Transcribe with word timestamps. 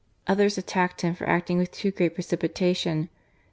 Others 0.25 0.57
attacked 0.57 1.01
him 1.01 1.13
for 1.13 1.29
acting 1.29 1.59
with 1.59 1.69
too 1.71 1.91
great 1.91 2.15
precipitation. 2.15 3.09